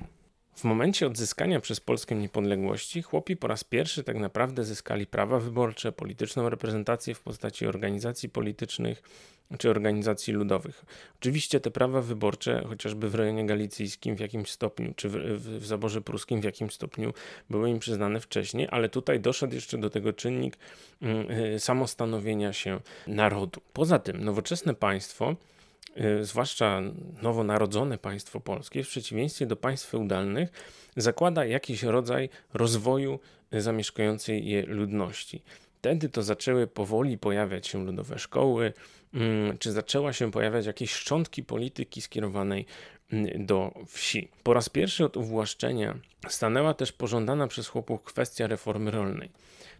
W 0.57 0.63
momencie 0.63 1.07
odzyskania 1.07 1.59
przez 1.59 1.79
Polskę 1.79 2.15
niepodległości 2.15 3.01
chłopi 3.01 3.35
po 3.35 3.47
raz 3.47 3.63
pierwszy 3.63 4.03
tak 4.03 4.17
naprawdę 4.17 4.63
zyskali 4.63 5.07
prawa 5.07 5.39
wyborcze, 5.39 5.91
polityczną 5.91 6.49
reprezentację 6.49 7.15
w 7.15 7.19
postaci 7.19 7.67
organizacji 7.67 8.29
politycznych 8.29 9.01
czy 9.57 9.69
organizacji 9.69 10.33
ludowych. 10.33 10.85
Oczywiście 11.19 11.59
te 11.59 11.71
prawa 11.71 12.01
wyborcze, 12.01 12.63
chociażby 12.67 13.09
w 13.09 13.15
rejonie 13.15 13.45
galicyjskim 13.45 14.15
w 14.15 14.19
jakimś 14.19 14.51
stopniu, 14.51 14.93
czy 14.95 15.09
w, 15.09 15.13
w, 15.13 15.59
w 15.59 15.65
zaborze 15.65 16.01
pruskim 16.01 16.41
w 16.41 16.43
jakimś 16.43 16.73
stopniu 16.73 17.13
były 17.49 17.69
im 17.69 17.79
przyznane 17.79 18.19
wcześniej, 18.19 18.67
ale 18.71 18.89
tutaj 18.89 19.19
doszedł 19.19 19.55
jeszcze 19.55 19.77
do 19.77 19.89
tego 19.89 20.13
czynnik 20.13 20.57
y, 21.55 21.59
samostanowienia 21.59 22.53
się 22.53 22.79
narodu. 23.07 23.61
Poza 23.73 23.99
tym 23.99 24.23
nowoczesne 24.23 24.73
państwo 24.73 25.35
zwłaszcza 26.21 26.81
nowonarodzone 27.21 27.97
państwo 27.97 28.39
polskie, 28.39 28.83
w 28.83 28.87
przeciwieństwie 28.87 29.45
do 29.45 29.55
państw 29.55 29.89
feudalnych, 29.89 30.49
zakłada 30.97 31.45
jakiś 31.45 31.83
rodzaj 31.83 32.29
rozwoju 32.53 33.19
zamieszkującej 33.51 34.47
je 34.47 34.65
ludności. 34.65 35.43
Wtedy 35.79 36.09
to 36.09 36.23
zaczęły 36.23 36.67
powoli 36.67 37.17
pojawiać 37.17 37.67
się 37.67 37.85
ludowe 37.85 38.19
szkoły, 38.19 38.73
mm, 39.13 39.57
czy 39.57 39.71
zaczęła 39.71 40.13
się 40.13 40.31
pojawiać 40.31 40.65
jakieś 40.65 40.91
szczątki 40.91 41.43
polityki 41.43 42.01
skierowanej 42.01 42.65
mm, 43.11 43.45
do 43.45 43.73
wsi. 43.87 44.29
Po 44.43 44.53
raz 44.53 44.69
pierwszy 44.69 45.05
od 45.05 45.17
uwłaszczenia 45.17 45.97
stanęła 46.27 46.73
też 46.73 46.91
pożądana 46.91 47.47
przez 47.47 47.67
chłopów 47.67 48.03
kwestia 48.03 48.47
reformy 48.47 48.91
rolnej. 48.91 49.29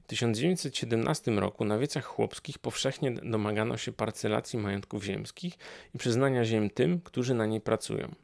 1917 0.08 1.32
roku 1.32 1.66
na 1.66 1.78
wiecach 1.78 2.06
chłopskich 2.06 2.60
powszechnie 2.60 3.12
domagano 3.12 3.78
się 3.78 3.92
parcelacji 3.92 4.60
majątków 4.60 5.04
ziemskich 5.04 5.58
i 5.96 5.98
przyznania 5.98 6.46
ziem 6.46 6.70
tym, 6.70 7.02
którzy 7.02 7.34
na 7.34 7.46
niej 7.46 7.62
pracują. 7.62 8.16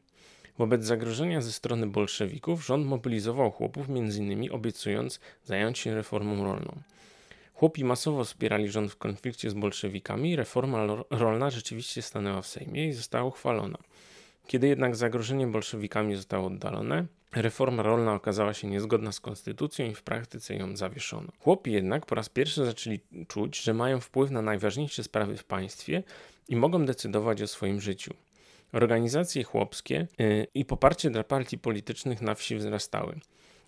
Wobec 0.58 0.84
zagrożenia 0.84 1.40
ze 1.40 1.52
strony 1.52 1.86
bolszewików 1.86 2.66
rząd 2.66 2.86
mobilizował 2.86 3.50
chłopów, 3.50 3.86
m.in. 3.88 4.52
obiecując 4.52 5.20
zająć 5.44 5.78
się 5.78 5.94
reformą 5.94 6.44
rolną. 6.44 6.82
Chłopi 7.54 7.84
masowo 7.84 8.24
wspierali 8.24 8.68
rząd 8.68 8.92
w 8.92 8.96
konflikcie 8.96 9.50
z 9.50 9.54
bolszewikami, 9.54 10.36
reforma 10.36 10.86
rolna 11.10 11.50
rzeczywiście 11.50 12.02
stanęła 12.02 12.42
w 12.42 12.46
Sejmie 12.46 12.88
i 12.88 12.92
została 12.92 13.24
uchwalona. 13.24 13.78
Kiedy 14.46 14.68
jednak 14.68 14.96
zagrożenie 14.96 15.46
bolszewikami 15.46 16.16
zostało 16.16 16.46
oddalone, 16.46 17.06
Reforma 17.34 17.82
rolna 17.82 18.14
okazała 18.14 18.54
się 18.54 18.68
niezgodna 18.68 19.12
z 19.12 19.20
konstytucją 19.20 19.86
i 19.86 19.94
w 19.94 20.02
praktyce 20.02 20.54
ją 20.54 20.76
zawieszono. 20.76 21.32
Chłopi 21.38 21.72
jednak 21.72 22.06
po 22.06 22.14
raz 22.14 22.28
pierwszy 22.28 22.64
zaczęli 22.64 23.00
czuć, 23.28 23.62
że 23.62 23.74
mają 23.74 24.00
wpływ 24.00 24.30
na 24.30 24.42
najważniejsze 24.42 25.04
sprawy 25.04 25.36
w 25.36 25.44
państwie 25.44 26.02
i 26.48 26.56
mogą 26.56 26.84
decydować 26.86 27.42
o 27.42 27.46
swoim 27.46 27.80
życiu. 27.80 28.14
Organizacje 28.72 29.44
chłopskie 29.44 30.06
yy, 30.18 30.46
i 30.54 30.64
poparcie 30.64 31.10
dla 31.10 31.24
partii 31.24 31.58
politycznych 31.58 32.22
na 32.22 32.34
wsi 32.34 32.56
wzrastały 32.56 33.20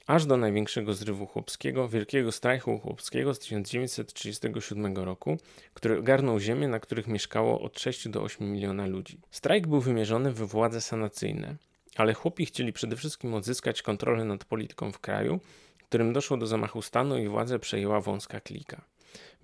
aż 0.07 0.27
do 0.27 0.37
największego 0.37 0.95
zrywu 0.95 1.27
chłopskiego, 1.27 1.89
wielkiego 1.89 2.33
strajku 2.33 2.79
chłopskiego 2.79 3.35
z 3.35 3.39
1937 3.39 4.97
roku, 4.97 5.39
który 5.75 5.99
ogarnął 5.99 6.41
ziemię, 6.41 6.69
na 6.69 6.81
których 6.81 7.07
mieszkało 7.07 7.61
od 7.61 7.81
6 7.81 8.09
do 8.09 8.23
8 8.23 8.53
miliona 8.53 8.87
ludzi. 8.87 9.19
Strajk 9.31 9.67
był 9.67 9.81
wymierzony 9.81 10.33
we 10.33 10.47
władze 10.47 10.81
sanacyjne, 10.81 11.57
ale 11.97 12.15
chłopi 12.15 12.47
chcieli 12.47 12.73
przede 12.73 12.97
wszystkim 12.97 13.35
odzyskać 13.35 13.83
kontrolę 13.83 14.25
nad 14.25 14.45
polityką 14.45 14.93
w 14.93 14.99
kraju, 14.99 15.41
w 15.79 15.85
którym 15.85 16.13
doszło 16.13 16.37
do 16.37 16.47
zamachu 16.47 16.83
stanu 16.83 17.19
i 17.19 17.29
władzę 17.29 17.59
przejęła 17.59 18.01
wąska 18.01 18.41
klika. 18.41 18.81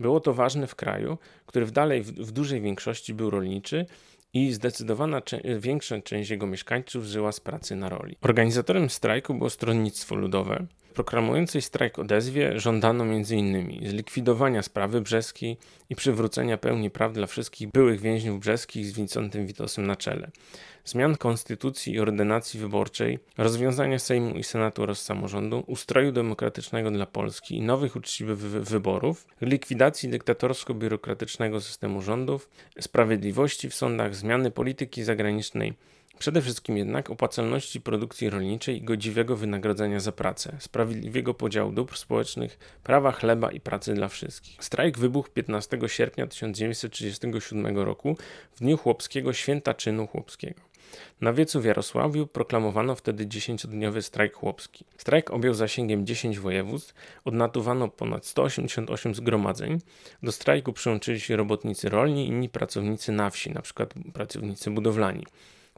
Było 0.00 0.20
to 0.20 0.34
ważne 0.34 0.66
w 0.66 0.74
kraju, 0.74 1.18
który 1.46 1.66
w 1.66 1.70
dalej 1.70 2.02
w, 2.02 2.30
dużej 2.30 2.60
większości 2.60 3.14
był 3.14 3.30
rolniczy 3.30 3.86
i 4.32 4.52
zdecydowana 4.52 5.22
większa 5.58 6.00
część 6.00 6.30
jego 6.30 6.46
mieszkańców 6.46 7.04
żyła 7.04 7.32
z 7.32 7.40
pracy 7.40 7.76
na 7.76 7.88
roli. 7.88 8.16
Organizatorem 8.20 8.90
strajku 8.90 9.34
było 9.34 9.50
Stronnictwo 9.50 10.14
Ludowe. 10.14 10.66
Proklamującej 10.94 11.62
strajk 11.62 11.98
odezwie 11.98 12.60
żądano 12.60 13.04
m.in. 13.04 13.88
zlikwidowania 13.88 14.62
sprawy 14.62 15.00
brzeskiej 15.00 15.56
i 15.90 15.96
przywrócenia 15.96 16.58
pełni 16.58 16.90
praw 16.90 17.12
dla 17.12 17.26
wszystkich 17.26 17.68
byłych 17.68 18.00
więźniów 18.00 18.40
brzeskich 18.40 18.86
z 18.86 18.92
Wincentym 18.92 19.46
Witosem 19.46 19.86
na 19.86 19.96
czele 19.96 20.30
zmian 20.84 21.16
konstytucji 21.16 21.92
i 21.94 22.00
ordynacji 22.00 22.60
wyborczej, 22.60 23.18
rozwiązania 23.38 23.98
Sejmu 23.98 24.34
i 24.34 24.44
Senatu 24.44 24.82
oraz 24.82 25.02
samorządu, 25.02 25.64
ustroju 25.66 26.12
demokratycznego 26.12 26.90
dla 26.90 27.06
Polski 27.06 27.56
i 27.56 27.62
nowych 27.62 27.96
uczciwych 27.96 28.38
wyborów, 28.38 29.26
likwidacji 29.40 30.08
dyktatorsko-biurokratycznego 30.08 31.60
systemu 31.60 32.02
rządów, 32.02 32.48
sprawiedliwości 32.80 33.70
w 33.70 33.74
sądach, 33.74 34.14
zmiany 34.14 34.50
polityki 34.50 35.02
zagranicznej, 35.02 35.74
Przede 36.18 36.42
wszystkim 36.42 36.76
jednak 36.76 37.10
opłacalności 37.10 37.80
produkcji 37.80 38.30
rolniczej 38.30 38.76
i 38.76 38.82
godziwego 38.82 39.36
wynagrodzenia 39.36 40.00
za 40.00 40.12
pracę, 40.12 40.56
sprawiedliwego 40.60 41.34
podziału 41.34 41.72
dóbr 41.72 41.96
społecznych, 41.96 42.58
prawa 42.84 43.12
chleba 43.12 43.50
i 43.50 43.60
pracy 43.60 43.94
dla 43.94 44.08
wszystkich. 44.08 44.64
Strajk 44.64 44.98
wybuchł 44.98 45.30
15 45.30 45.78
sierpnia 45.86 46.26
1937 46.26 47.78
roku 47.78 48.16
w 48.52 48.58
dniu 48.58 48.76
chłopskiego 48.76 49.32
święta 49.32 49.74
czynu 49.74 50.06
chłopskiego. 50.06 50.72
Na 51.20 51.32
wiecu 51.32 51.60
w 51.60 51.64
Jarosławiu 51.64 52.26
proklamowano 52.26 52.94
wtedy 52.94 53.26
dziesięciodniowy 53.26 54.02
strajk 54.02 54.34
chłopski. 54.34 54.84
Strajk 54.96 55.30
objął 55.30 55.54
zasięgiem 55.54 56.06
10 56.06 56.38
województw, 56.38 56.94
odnotowano 57.24 57.88
ponad 57.88 58.26
188 58.26 59.14
zgromadzeń. 59.14 59.78
Do 60.22 60.32
strajku 60.32 60.72
przyłączyli 60.72 61.20
się 61.20 61.36
robotnicy 61.36 61.88
rolni 61.88 62.24
i 62.24 62.28
inni 62.28 62.48
pracownicy 62.48 63.12
na 63.12 63.30
wsi, 63.30 63.50
np. 63.50 63.86
pracownicy 64.12 64.70
budowlani. 64.70 65.26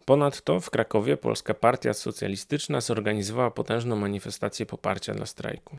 Ponadto 0.05 0.61
w 0.61 0.71
Krakowie 0.71 1.17
Polska 1.17 1.55
Partia 1.55 1.95
Socjalistyczna 1.95 2.81
zorganizowała 2.81 3.51
potężną 3.51 3.97
manifestację 3.97 4.67
poparcia 4.67 5.15
dla 5.15 5.27
strajku. 5.27 5.77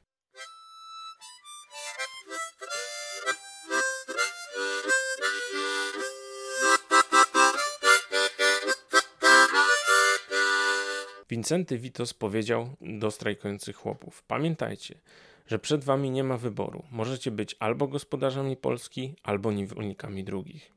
Wincenty 11.29 11.77
Witos 11.77 12.13
powiedział 12.13 12.69
do 12.81 13.11
strajkujących 13.11 13.75
chłopów: 13.75 14.23
Pamiętajcie, 14.23 14.99
że 15.47 15.59
przed 15.59 15.83
wami 15.83 16.11
nie 16.11 16.23
ma 16.23 16.37
wyboru. 16.37 16.83
Możecie 16.91 17.31
być 17.31 17.55
albo 17.59 17.87
gospodarzami 17.87 18.57
Polski, 18.57 19.15
albo 19.23 19.51
niewolnikami 19.51 20.23
drugich. 20.23 20.71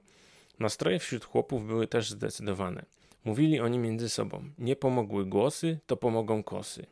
Nastroje 0.59 0.99
wśród 0.99 1.25
chłopów 1.25 1.67
były 1.67 1.87
też 1.87 2.11
zdecydowane. 2.11 2.98
Mówili 3.25 3.60
oni 3.60 3.78
między 3.78 4.08
sobą: 4.08 4.44
Nie 4.58 4.76
pomogły 4.76 5.26
głosy, 5.26 5.78
to 5.87 5.96
pomogą 5.96 6.42
kosy. 6.42 6.87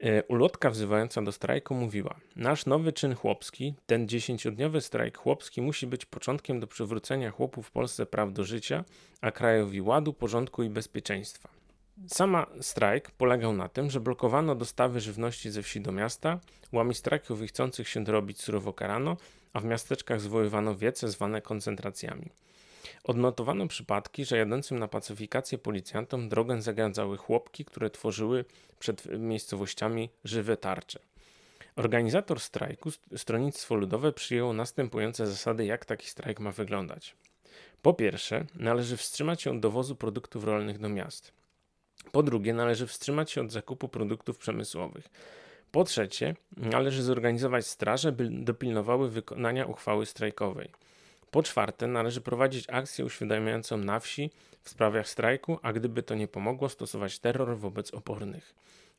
E, 0.00 0.22
ulotka 0.22 0.70
wzywająca 0.70 1.22
do 1.22 1.32
strajku 1.32 1.74
mówiła: 1.74 2.14
Nasz 2.36 2.66
nowy 2.66 2.92
czyn 2.92 3.14
chłopski, 3.14 3.74
ten 3.86 4.08
dziesięciodniowy 4.08 4.80
strajk 4.80 5.18
chłopski, 5.18 5.62
musi 5.62 5.86
być 5.86 6.04
początkiem 6.04 6.60
do 6.60 6.66
przywrócenia 6.66 7.30
chłopów 7.30 7.66
w 7.66 7.70
Polsce 7.70 8.06
praw 8.06 8.32
do 8.32 8.44
życia, 8.44 8.84
a 9.20 9.30
krajowi 9.30 9.80
ładu, 9.80 10.12
porządku 10.12 10.62
i 10.62 10.70
bezpieczeństwa. 10.70 11.48
Sama 12.06 12.46
strajk 12.60 13.10
polegał 13.10 13.52
na 13.52 13.68
tym, 13.68 13.90
że 13.90 14.00
blokowano 14.00 14.54
dostawy 14.54 15.00
żywności 15.00 15.50
ze 15.50 15.62
wsi 15.62 15.80
do 15.80 15.92
miasta, 15.92 16.40
łami 16.72 16.94
strajkowych 16.94 17.50
chcących 17.50 17.88
się 17.88 18.04
dorobić 18.04 18.40
surowo 18.40 18.72
karano, 18.72 19.16
a 19.52 19.60
w 19.60 19.64
miasteczkach 19.64 20.20
zwoływano 20.20 20.74
wiece 20.74 21.08
zwane 21.08 21.42
koncentracjami. 21.42 22.30
Odnotowano 23.04 23.68
przypadki, 23.68 24.24
że 24.24 24.36
jadącym 24.36 24.78
na 24.78 24.88
pacyfikację 24.88 25.58
policjantom 25.58 26.28
drogę 26.28 26.62
zagradzały 26.62 27.16
chłopki, 27.16 27.64
które 27.64 27.90
tworzyły 27.90 28.44
przed 28.78 29.18
miejscowościami 29.18 30.10
żywe 30.24 30.56
tarcze. 30.56 30.98
Organizator 31.76 32.40
strajku, 32.40 32.90
Stronnictwo 33.16 33.74
Ludowe, 33.74 34.12
przyjęło 34.12 34.52
następujące 34.52 35.26
zasady, 35.26 35.64
jak 35.64 35.84
taki 35.84 36.06
strajk 36.06 36.40
ma 36.40 36.52
wyglądać. 36.52 37.16
Po 37.82 37.94
pierwsze, 37.94 38.46
należy 38.54 38.96
wstrzymać 38.96 39.42
się 39.42 39.50
od 39.50 39.60
dowozu 39.60 39.96
produktów 39.96 40.44
rolnych 40.44 40.78
do 40.78 40.88
miast. 40.88 41.32
Po 42.12 42.22
drugie, 42.22 42.54
należy 42.54 42.86
wstrzymać 42.86 43.30
się 43.30 43.40
od 43.40 43.52
zakupu 43.52 43.88
produktów 43.88 44.38
przemysłowych. 44.38 45.08
Po 45.72 45.84
trzecie, 45.84 46.34
należy 46.56 47.02
zorganizować 47.02 47.66
straże, 47.66 48.12
by 48.12 48.28
dopilnowały 48.30 49.10
wykonania 49.10 49.66
uchwały 49.66 50.06
strajkowej. 50.06 50.70
Po 51.36 51.42
czwarte, 51.42 51.86
należy 51.86 52.20
prowadzić 52.20 52.64
akcję 52.68 53.04
uświadamiającą 53.04 53.76
na 53.76 54.00
wsi 54.00 54.30
w 54.62 54.70
sprawach 54.70 55.08
strajku, 55.08 55.58
a 55.62 55.72
gdyby 55.72 56.02
to 56.02 56.14
nie 56.14 56.28
pomogło, 56.28 56.68
stosować 56.68 57.18
terror 57.18 57.56
wobec 57.58 57.94
opornych. 57.94 58.54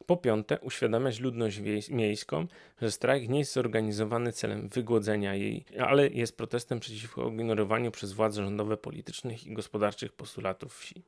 Po 0.05 0.17
piąte, 0.17 0.59
uświadamiać 0.59 1.19
ludność 1.19 1.59
miejską, 1.89 2.47
że 2.81 2.91
strajk 2.91 3.29
nie 3.29 3.39
jest 3.39 3.53
zorganizowany 3.53 4.31
celem 4.31 4.69
wygłodzenia 4.69 5.35
jej, 5.35 5.65
ale 5.79 6.07
jest 6.07 6.37
protestem 6.37 6.79
przeciwko 6.79 7.27
ignorowaniu 7.27 7.91
przez 7.91 8.13
władze 8.13 8.43
rządowe 8.43 8.77
politycznych 8.77 9.47
i 9.47 9.53
gospodarczych 9.53 10.13
postulatów 10.13 10.77
wsi. 10.77 11.03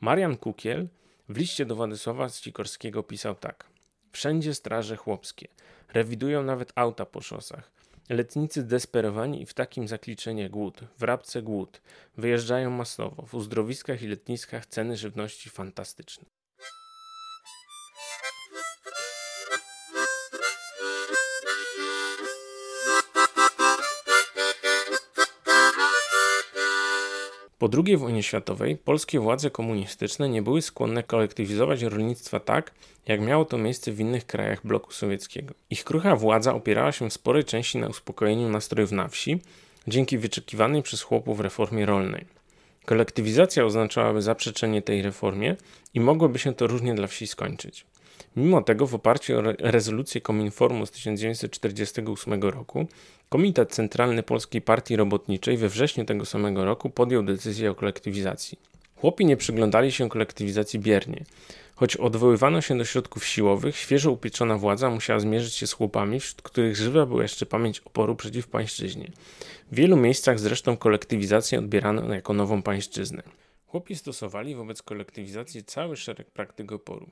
Marian 0.00 0.36
Kukiel 0.36 0.88
w 1.28 1.36
liście 1.36 1.66
do 1.66 1.76
Władysława 1.76 2.28
Ścikorskiego 2.28 3.02
pisał 3.02 3.34
tak. 3.34 3.66
Wszędzie 4.12 4.54
straże 4.54 4.96
chłopskie. 4.96 5.48
Rewidują 5.92 6.42
nawet 6.42 6.72
auta 6.74 7.06
po 7.06 7.20
szosach. 7.20 7.78
Letnicy 8.08 8.62
desperowani 8.62 9.42
i 9.42 9.46
w 9.46 9.54
takim 9.54 9.88
zakliczenie 9.88 10.50
głód, 10.50 10.80
w 10.98 11.02
rabce 11.02 11.42
głód, 11.42 11.80
wyjeżdżają 12.16 12.70
masowo, 12.70 13.26
w 13.26 13.34
uzdrowiskach 13.34 14.02
i 14.02 14.08
letniskach 14.08 14.66
ceny 14.66 14.96
żywności 14.96 15.50
fantastyczne. 15.50 16.37
Po 27.58 27.68
II 27.86 27.96
wojnie 27.96 28.22
światowej 28.22 28.76
polskie 28.76 29.20
władze 29.20 29.50
komunistyczne 29.50 30.28
nie 30.28 30.42
były 30.42 30.62
skłonne 30.62 31.02
kolektywizować 31.02 31.82
rolnictwa 31.82 32.40
tak, 32.40 32.72
jak 33.06 33.20
miało 33.20 33.44
to 33.44 33.58
miejsce 33.58 33.92
w 33.92 34.00
innych 34.00 34.26
krajach 34.26 34.66
bloku 34.66 34.92
sowieckiego. 34.92 35.54
Ich 35.70 35.84
krucha 35.84 36.16
władza 36.16 36.54
opierała 36.54 36.92
się 36.92 37.10
w 37.10 37.12
sporej 37.12 37.44
części 37.44 37.78
na 37.78 37.88
uspokojeniu 37.88 38.48
nastrojów 38.48 38.92
na 38.92 39.08
wsi, 39.08 39.40
dzięki 39.88 40.18
wyczekiwanej 40.18 40.82
przez 40.82 41.02
chłopów 41.02 41.40
reformie 41.40 41.86
rolnej. 41.86 42.24
Kolektywizacja 42.84 43.64
oznaczałaby 43.64 44.22
zaprzeczenie 44.22 44.82
tej 44.82 45.02
reformie 45.02 45.56
i 45.94 46.00
mogłoby 46.00 46.38
się 46.38 46.54
to 46.54 46.66
różnie 46.66 46.94
dla 46.94 47.06
wsi 47.06 47.26
skończyć. 47.26 47.86
Mimo 48.36 48.62
tego, 48.62 48.86
w 48.86 48.94
oparciu 48.94 49.38
o 49.38 49.42
rezolucję 49.58 50.20
Kominformu 50.20 50.86
z 50.86 50.90
1948 50.90 52.42
roku, 52.42 52.86
Komitet 53.28 53.70
Centralny 53.72 54.22
Polskiej 54.22 54.62
Partii 54.62 54.96
Robotniczej 54.96 55.56
we 55.56 55.68
wrześniu 55.68 56.04
tego 56.04 56.24
samego 56.24 56.64
roku 56.64 56.90
podjął 56.90 57.22
decyzję 57.22 57.70
o 57.70 57.74
kolektywizacji. 57.74 58.58
Chłopi 58.96 59.26
nie 59.26 59.36
przyglądali 59.36 59.92
się 59.92 60.08
kolektywizacji 60.08 60.78
biernie. 60.78 61.24
Choć 61.74 61.96
odwoływano 61.96 62.60
się 62.60 62.78
do 62.78 62.84
środków 62.84 63.26
siłowych, 63.26 63.76
świeżo 63.76 64.10
upieczona 64.10 64.58
władza 64.58 64.90
musiała 64.90 65.20
zmierzyć 65.20 65.54
się 65.54 65.66
z 65.66 65.72
chłopami, 65.72 66.20
wśród 66.20 66.42
których 66.42 66.76
żywa 66.76 67.06
była 67.06 67.22
jeszcze 67.22 67.46
pamięć 67.46 67.80
oporu 67.80 68.16
przeciw 68.16 68.48
pańszczyźnie. 68.48 69.10
W 69.72 69.76
wielu 69.76 69.96
miejscach 69.96 70.38
zresztą 70.38 70.76
kolektywizację 70.76 71.58
odbierano 71.58 72.14
jako 72.14 72.32
nową 72.32 72.62
pańszczyznę. 72.62 73.22
Chłopi 73.66 73.96
stosowali 73.96 74.54
wobec 74.54 74.82
kolektywizacji 74.82 75.64
cały 75.64 75.96
szereg 75.96 76.30
praktyk 76.30 76.72
oporu. 76.72 77.10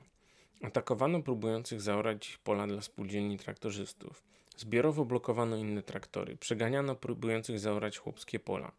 Atakowano 0.61 1.23
próbujących 1.23 1.81
zaorać 1.81 2.39
pola 2.43 2.67
dla 2.67 2.81
spółdzielni 2.81 3.37
traktorzystów. 3.37 4.23
Zbiorowo 4.57 5.05
blokowano 5.05 5.55
inne 5.55 5.83
traktory. 5.83 6.37
Przeganiano 6.37 6.95
próbujących 6.95 7.59
zaorać 7.59 7.97
chłopskie 7.97 8.39
pola. 8.39 8.71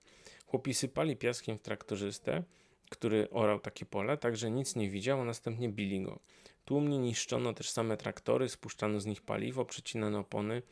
Chłopi 0.46 0.74
sypali 0.74 1.16
piaskiem 1.16 1.58
w 1.58 1.62
traktorzystę, 1.62 2.42
który 2.90 3.30
orał 3.30 3.60
takie 3.60 3.86
pole, 3.86 4.16
tak 4.16 4.36
że 4.36 4.50
nic 4.50 4.76
nie 4.76 4.90
widział, 4.90 5.20
a 5.20 5.24
następnie 5.24 5.68
bili 5.68 6.02
go. 6.02 6.18
Tłumnie 6.64 6.98
niszczono 6.98 7.52
też 7.52 7.70
same 7.70 7.96
traktory, 7.96 8.48
spuszczano 8.48 9.00
z 9.00 9.06
nich 9.06 9.22
paliwo, 9.22 9.64
przecinano 9.64 10.18
opony, 10.18 10.62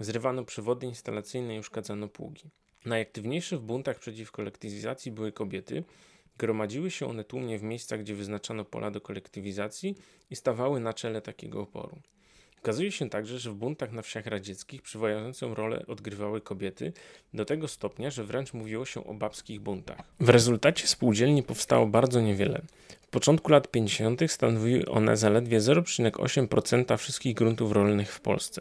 zrywano 0.00 0.44
przewody 0.44 0.86
instalacyjne 0.86 1.56
i 1.56 1.58
uszkadzano 1.58 2.08
pługi. 2.08 2.50
Najaktywniejsze 2.84 3.58
w 3.58 3.62
buntach 3.62 3.98
przeciw 3.98 4.30
kolektywizacji 4.30 5.12
były 5.12 5.32
kobiety, 5.32 5.84
Gromadziły 6.42 6.90
się 6.90 7.06
one 7.06 7.24
tłumnie 7.24 7.58
w 7.58 7.62
miejscach, 7.62 8.00
gdzie 8.00 8.14
wyznaczano 8.14 8.64
pola 8.64 8.90
do 8.90 9.00
kolektywizacji 9.00 9.94
i 10.30 10.36
stawały 10.36 10.80
na 10.80 10.92
czele 10.92 11.20
takiego 11.20 11.60
oporu. 11.60 11.98
Okazuje 12.58 12.92
się 12.92 13.10
także, 13.10 13.38
że 13.38 13.50
w 13.50 13.54
buntach 13.54 13.92
na 13.92 14.02
wsiach 14.02 14.26
radzieckich 14.26 14.82
przywającą 14.82 15.54
rolę 15.54 15.84
odgrywały 15.86 16.40
kobiety 16.40 16.92
do 17.34 17.44
tego 17.44 17.68
stopnia, 17.68 18.10
że 18.10 18.24
wręcz 18.24 18.52
mówiło 18.52 18.84
się 18.84 19.04
o 19.04 19.14
babskich 19.14 19.60
buntach. 19.60 19.98
W 20.20 20.28
rezultacie 20.28 20.86
spółdzielni 20.86 21.42
powstało 21.42 21.86
bardzo 21.86 22.20
niewiele. 22.20 22.62
W 23.02 23.08
początku 23.08 23.50
lat 23.52 23.70
50. 23.70 24.20
stanowiły 24.28 24.86
one 24.86 25.16
zaledwie 25.16 25.60
0,8% 25.60 26.98
wszystkich 26.98 27.34
gruntów 27.34 27.72
rolnych 27.72 28.12
w 28.12 28.20
Polsce. 28.20 28.60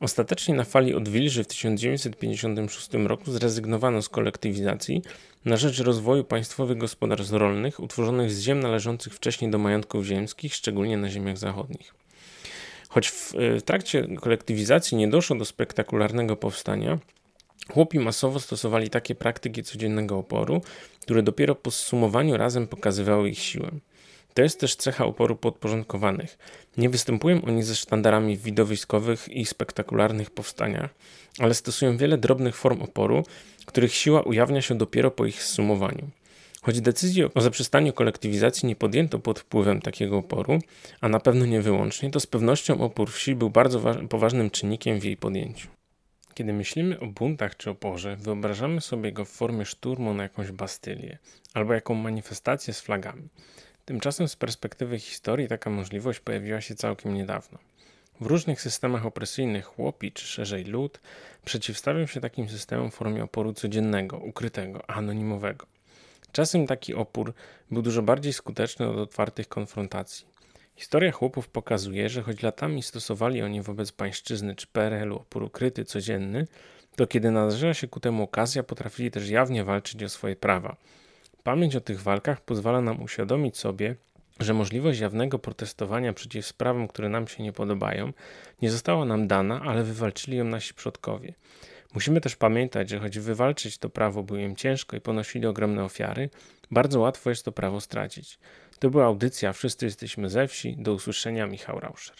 Ostatecznie 0.00 0.54
na 0.54 0.64
fali 0.64 0.94
odwilży 0.94 1.44
w 1.44 1.46
1956 1.46 2.88
roku 2.94 3.32
zrezygnowano 3.32 4.02
z 4.02 4.08
kolektywizacji 4.08 5.02
na 5.44 5.56
rzecz 5.56 5.80
rozwoju 5.80 6.24
państwowych 6.24 6.78
gospodarstw 6.78 7.32
rolnych 7.32 7.80
utworzonych 7.80 8.32
z 8.32 8.40
ziem 8.40 8.60
należących 8.60 9.14
wcześniej 9.14 9.50
do 9.50 9.58
majątków 9.58 10.04
ziemskich, 10.04 10.54
szczególnie 10.54 10.96
na 10.96 11.10
ziemiach 11.10 11.38
zachodnich. 11.38 11.94
Choć 12.88 13.08
w, 13.08 13.32
w 13.32 13.62
trakcie 13.62 14.08
kolektywizacji 14.20 14.96
nie 14.96 15.08
doszło 15.08 15.36
do 15.36 15.44
spektakularnego 15.44 16.36
powstania, 16.36 16.98
chłopi 17.72 17.98
masowo 17.98 18.40
stosowali 18.40 18.90
takie 18.90 19.14
praktyki 19.14 19.62
codziennego 19.62 20.18
oporu, 20.18 20.60
które 21.00 21.22
dopiero 21.22 21.54
po 21.54 21.70
zsumowaniu 21.70 22.36
razem 22.36 22.66
pokazywały 22.66 23.30
ich 23.30 23.38
siłę. 23.38 23.70
To 24.36 24.42
jest 24.42 24.60
też 24.60 24.76
cecha 24.76 25.04
oporu 25.04 25.36
podporządkowanych. 25.36 26.38
Nie 26.76 26.90
występują 26.90 27.44
oni 27.44 27.62
ze 27.62 27.74
sztandarami 27.74 28.36
widowiskowych 28.36 29.28
i 29.28 29.46
spektakularnych 29.46 30.30
powstaniach, 30.30 30.94
ale 31.38 31.54
stosują 31.54 31.96
wiele 31.96 32.18
drobnych 32.18 32.56
form 32.56 32.82
oporu, 32.82 33.24
których 33.66 33.94
siła 33.94 34.22
ujawnia 34.22 34.62
się 34.62 34.78
dopiero 34.78 35.10
po 35.10 35.26
ich 35.26 35.42
zsumowaniu. 35.42 36.10
Choć 36.62 36.80
decyzji 36.80 37.24
o 37.34 37.40
zaprzestaniu 37.40 37.92
kolektywizacji 37.92 38.68
nie 38.68 38.76
podjęto 38.76 39.18
pod 39.18 39.38
wpływem 39.40 39.80
takiego 39.80 40.18
oporu, 40.18 40.58
a 41.00 41.08
na 41.08 41.20
pewno 41.20 41.46
nie 41.46 41.60
wyłącznie, 41.60 42.10
to 42.10 42.20
z 42.20 42.26
pewnością 42.26 42.80
opór 42.80 43.10
wsi 43.10 43.34
był 43.34 43.50
bardzo 43.50 43.80
poważnym 44.08 44.50
czynnikiem 44.50 45.00
w 45.00 45.04
jej 45.04 45.16
podjęciu. 45.16 45.68
Kiedy 46.34 46.52
myślimy 46.52 47.00
o 47.00 47.06
buntach 47.06 47.56
czy 47.56 47.70
oporze, 47.70 48.16
wyobrażamy 48.16 48.80
sobie 48.80 49.12
go 49.12 49.24
w 49.24 49.30
formie 49.30 49.64
szturmu 49.64 50.14
na 50.14 50.22
jakąś 50.22 50.50
Bastylię 50.50 51.18
albo 51.54 51.74
jaką 51.74 51.94
manifestację 51.94 52.74
z 52.74 52.80
flagami. 52.80 53.28
Tymczasem 53.86 54.28
z 54.28 54.36
perspektywy 54.36 54.98
historii 54.98 55.48
taka 55.48 55.70
możliwość 55.70 56.20
pojawiła 56.20 56.60
się 56.60 56.74
całkiem 56.74 57.14
niedawno. 57.14 57.58
W 58.20 58.26
różnych 58.26 58.60
systemach 58.60 59.06
opresyjnych 59.06 59.64
chłopi, 59.64 60.12
czy 60.12 60.26
szerzej 60.26 60.64
lud, 60.64 61.00
przeciwstawią 61.44 62.06
się 62.06 62.20
takim 62.20 62.48
systemom 62.48 62.90
w 62.90 62.94
formie 62.94 63.24
oporu 63.24 63.52
codziennego, 63.52 64.18
ukrytego, 64.18 64.90
anonimowego. 64.90 65.66
Czasem 66.32 66.66
taki 66.66 66.94
opór 66.94 67.34
był 67.70 67.82
dużo 67.82 68.02
bardziej 68.02 68.32
skuteczny 68.32 68.88
od 68.88 68.96
otwartych 68.96 69.48
konfrontacji. 69.48 70.26
Historia 70.76 71.12
chłopów 71.12 71.48
pokazuje, 71.48 72.08
że 72.08 72.22
choć 72.22 72.42
latami 72.42 72.82
stosowali 72.82 73.42
oni 73.42 73.62
wobec 73.62 73.92
pańszczyzny 73.92 74.54
czy 74.54 74.66
PRL-u 74.66 75.16
opór 75.16 75.42
ukryty, 75.42 75.84
codzienny, 75.84 76.46
to 76.96 77.06
kiedy 77.06 77.30
nadarzyła 77.30 77.74
się 77.74 77.88
ku 77.88 78.00
temu 78.00 78.22
okazja, 78.22 78.62
potrafili 78.62 79.10
też 79.10 79.28
jawnie 79.28 79.64
walczyć 79.64 80.02
o 80.02 80.08
swoje 80.08 80.36
prawa– 80.36 80.76
Pamięć 81.46 81.76
o 81.76 81.80
tych 81.80 82.02
walkach 82.02 82.40
pozwala 82.40 82.80
nam 82.80 83.02
uświadomić 83.02 83.58
sobie, 83.58 83.96
że 84.40 84.54
możliwość 84.54 85.00
jawnego 85.00 85.38
protestowania 85.38 86.12
przeciw 86.12 86.46
sprawom, 86.46 86.88
które 86.88 87.08
nam 87.08 87.28
się 87.28 87.42
nie 87.42 87.52
podobają, 87.52 88.12
nie 88.62 88.70
została 88.70 89.04
nam 89.04 89.28
dana, 89.28 89.60
ale 89.64 89.84
wywalczyli 89.84 90.36
ją 90.36 90.44
nasi 90.44 90.74
przodkowie. 90.74 91.34
Musimy 91.94 92.20
też 92.20 92.36
pamiętać, 92.36 92.90
że 92.90 92.98
choć 92.98 93.18
wywalczyć 93.18 93.78
to 93.78 93.88
prawo 93.88 94.22
było 94.22 94.38
im 94.38 94.56
ciężko 94.56 94.96
i 94.96 95.00
ponosili 95.00 95.46
ogromne 95.46 95.84
ofiary, 95.84 96.30
bardzo 96.70 97.00
łatwo 97.00 97.30
jest 97.30 97.44
to 97.44 97.52
prawo 97.52 97.80
stracić. 97.80 98.38
To 98.78 98.90
była 98.90 99.04
audycja 99.04 99.52
Wszyscy 99.52 99.84
jesteśmy 99.84 100.30
ze 100.30 100.48
wsi. 100.48 100.76
Do 100.78 100.92
usłyszenia, 100.92 101.46
Michał 101.46 101.80
Rauscher. 101.80 102.16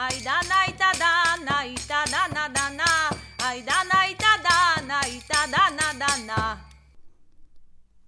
Da 0.00 0.08
na 0.48 0.64
ita 0.64 0.92
da 0.98 1.36
na 1.44 1.64
ita 1.64 2.04
da 2.12 2.22
na 2.34 2.48
da 2.48 2.70
na. 2.70 2.84
Da 3.66 3.84
na 3.84 4.00
da 4.20 4.32
na 4.88 5.00
da 5.72 5.92
na 5.92 6.26
na. 6.26 6.56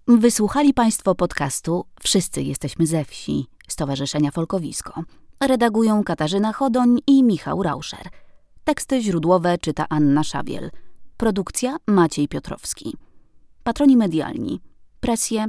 Wysłuchali 0.07 0.73
Państwo 0.73 1.15
podcastu 1.15 1.85
Wszyscy 2.01 2.41
jesteśmy 2.41 2.87
ze 2.87 3.05
wsi 3.05 3.47
Stowarzyszenia 3.67 4.31
Folkowisko. 4.31 5.03
Redagują 5.39 6.03
Katarzyna 6.03 6.53
Chodoń 6.53 6.99
i 7.07 7.23
Michał 7.23 7.63
Rauscher. 7.63 8.09
Teksty 8.63 9.01
źródłowe 9.01 9.57
czyta 9.57 9.85
Anna 9.89 10.23
Szawiel. 10.23 10.71
Produkcja 11.17 11.77
Maciej 11.87 12.27
Piotrowski. 12.27 12.97
Patroni 13.63 13.97
medialni: 13.97 14.61
Presje, 14.99 15.45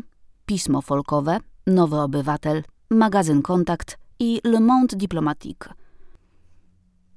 Pismo 0.47 0.83
Folkowe, 0.83 1.39
Nowy 1.67 2.01
Obywatel, 2.01 2.63
magazyn 2.91 3.43
Kontakt 3.43 3.99
i 4.19 4.41
Le 4.45 4.61
Monde 4.61 4.97
Diplomatique. 4.97 5.84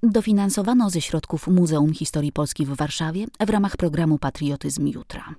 Dofinansowano 0.10 0.90
ze 0.90 1.02
środków 1.02 1.48
Muzeum 1.48 1.94
Historii 1.94 2.32
Polski 2.32 2.66
w 2.66 2.70
Warszawie 2.70 3.26
w 3.48 3.50
ramach 3.50 3.78
programu 3.78 4.18
Patriotyzm 4.18 4.88
Jutra. 4.88 5.36